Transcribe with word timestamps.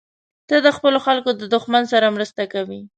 ته 0.49 0.55
د 0.65 0.67
خپلو 0.77 0.97
خلکو 1.05 1.29
له 1.39 1.47
دښمن 1.55 1.83
سره 1.93 2.13
مرسته 2.15 2.43
کوې. 2.53 2.79